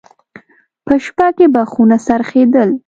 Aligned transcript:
په 0.85 0.93
شپه 1.05 1.27
کې 1.37 1.45
به 1.53 1.61
خونه 1.71 1.97
څرخېدل. 2.05 2.69